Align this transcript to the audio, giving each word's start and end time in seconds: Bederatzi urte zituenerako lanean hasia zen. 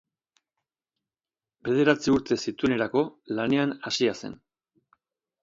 Bederatzi 1.69 2.15
urte 2.15 2.39
zituenerako 2.47 3.05
lanean 3.41 3.77
hasia 3.91 4.19
zen. 4.25 4.37